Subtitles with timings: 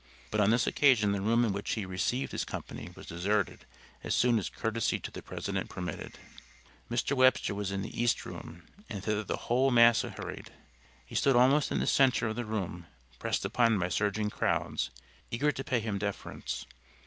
[0.31, 3.67] But on this occasion the room in which he received his company was deserted
[4.03, 6.17] as soon as courtesy to the president permitted.
[6.89, 7.15] Mr.
[7.15, 10.51] Webster was in the East room and thither the whole mass hurried.
[11.05, 12.87] He stood almost in the center of the room
[13.19, 14.89] pressed upon by surging crowds
[15.29, 16.65] eager to pay him deference.